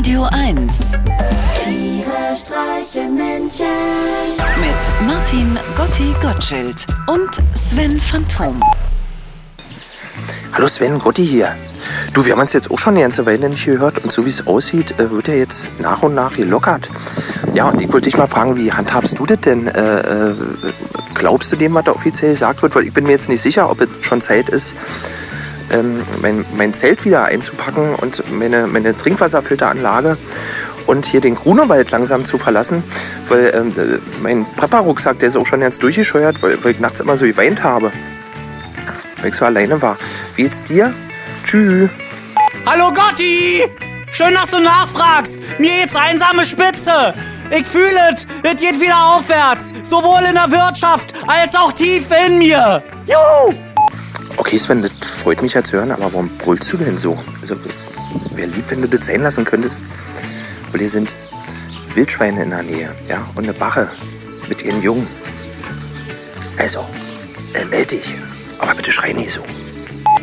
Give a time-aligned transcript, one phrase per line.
[0.00, 0.72] Radio 1
[1.62, 3.66] Tiere streichen Menschen.
[4.58, 8.58] mit Martin Gotti Gottschild und Sven Phantom.
[10.54, 11.54] Hallo Sven, Gotti hier.
[12.14, 14.30] Du, wir haben uns jetzt auch schon eine ganze Weile nicht gehört und so wie
[14.30, 16.88] es aussieht, äh, wird er jetzt nach und nach gelockert.
[17.52, 19.66] Ja, und ich wollte dich mal fragen, wie handhabst du das denn?
[19.66, 20.34] Äh, äh,
[21.12, 22.74] glaubst du dem, was da offiziell gesagt wird?
[22.74, 24.74] Weil ich bin mir jetzt nicht sicher, ob es schon Zeit ist,
[25.70, 30.16] ähm, mein, mein Zelt wieder einzupacken und meine, meine Trinkwasserfilteranlage
[30.86, 32.82] und hier den Grunewald langsam zu verlassen,
[33.28, 37.00] weil ähm, äh, mein Papa-Rucksack, der ist auch schon ganz durchgescheuert, weil, weil ich nachts
[37.00, 37.92] immer so geweint habe,
[39.20, 39.96] weil ich so alleine war.
[40.34, 40.92] Wie geht's dir?
[41.44, 41.90] Tschüss.
[42.66, 43.64] Hallo Gotti!
[44.12, 45.38] Schön, dass du nachfragst.
[45.60, 47.14] Mir geht's einsame Spitze.
[47.50, 48.26] Ich fühle es.
[48.42, 49.72] Es geht wieder aufwärts.
[49.82, 52.82] Sowohl in der Wirtschaft als auch tief in mir.
[53.06, 53.69] Juhu!
[54.50, 57.16] Okay, Sven, das freut mich ja zu hören, aber warum brüllst du denn so?
[57.40, 57.54] Also,
[58.34, 59.86] wäre lieb, wenn du das sein lassen könntest.
[60.72, 61.14] Weil hier sind
[61.94, 63.88] Wildschweine in der Nähe, ja, und eine Bache
[64.48, 65.06] mit ihren Jungen.
[66.58, 66.84] Also,
[67.54, 68.16] äh, meld dich.
[68.58, 69.44] Aber bitte schrei nicht so.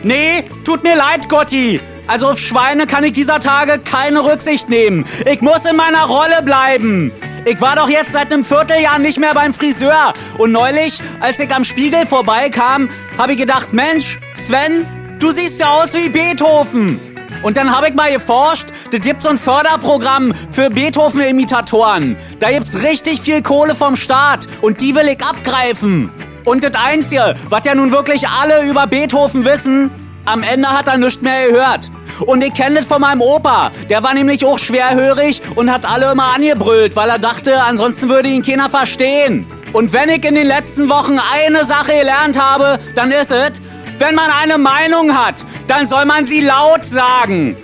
[0.04, 1.80] Nee, tut mir leid, Gotti.
[2.08, 5.06] Also auf Schweine kann ich dieser Tage keine Rücksicht nehmen.
[5.26, 7.14] Ich muss in meiner Rolle bleiben.
[7.46, 10.12] Ich war doch jetzt seit einem Vierteljahr nicht mehr beim Friseur.
[10.38, 14.86] Und neulich, als ich am Spiegel vorbeikam, habe ich gedacht, Mensch, Sven,
[15.20, 17.00] du siehst ja aus wie Beethoven.
[17.44, 22.16] Und dann habe ich mal geforscht, das gibt so ein Förderprogramm für Beethoven-Imitatoren.
[22.40, 26.12] Da gibt's richtig viel Kohle vom Staat und die will ich abgreifen.
[26.46, 29.92] Und das Einzige, was ja nun wirklich alle über Beethoven wissen,
[30.26, 31.90] am Ende hat er nichts mehr gehört.
[32.26, 33.72] Und ich kenne das von meinem Opa.
[33.90, 38.30] Der war nämlich auch schwerhörig und hat alle immer angebrüllt, weil er dachte, ansonsten würde
[38.30, 39.48] ihn keiner verstehen.
[39.74, 43.52] Und wenn ich in den letzten Wochen eine Sache gelernt habe, dann ist es,
[44.00, 47.56] wenn man eine Meinung hat, dann soll man sie laut sagen.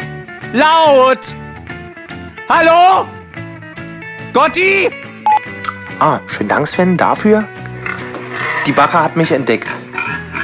[0.53, 1.35] Laut!
[2.49, 3.07] Hallo?
[4.33, 4.89] Gotti?
[5.99, 7.47] Ah, schönen Dank, Sven, dafür.
[8.65, 9.67] Die Bache hat mich entdeckt.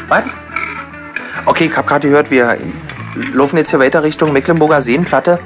[0.07, 0.25] Was?
[1.45, 2.57] Okay, ich habe gerade gehört, wir
[3.33, 5.39] laufen jetzt hier weiter Richtung Mecklenburger Seenplatte.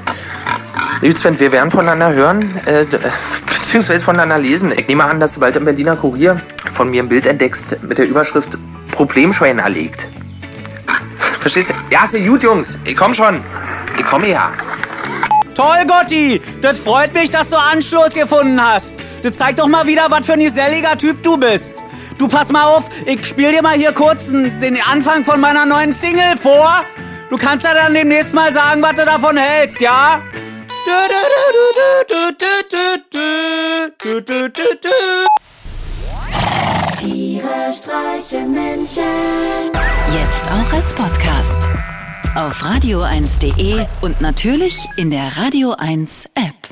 [1.00, 2.84] Gut, Sven, wir werden voneinander hören, äh,
[3.46, 4.72] beziehungsweise voneinander lesen.
[4.72, 6.40] Ich nehme an, dass du bald im Berliner Kurier
[6.70, 8.58] von mir ein Bild entdeckst mit der Überschrift
[8.92, 10.08] Problemschwein erlegt.
[11.44, 11.74] Verstehst du?
[11.90, 12.78] Ja, ist ja gut, Jungs.
[12.86, 13.38] Ich komm schon.
[13.98, 14.50] Ich komme ja.
[15.54, 16.40] Toll, Gotti!
[16.62, 18.94] Das freut mich, dass du Anschluss gefunden hast.
[19.22, 21.74] Das zeigt doch mal wieder, was für ein geselliger Typ du bist.
[22.16, 25.92] Du pass mal auf, ich spiel dir mal hier kurz den Anfang von meiner neuen
[25.92, 26.82] Single vor.
[27.28, 30.22] Du kannst ja dann demnächst mal sagen, was du davon hältst, ja?
[36.98, 39.63] Tiere streichen Menschen.
[40.14, 41.68] Jetzt auch als Podcast.
[42.36, 46.63] Auf radio1.de und natürlich in der Radio 1 App.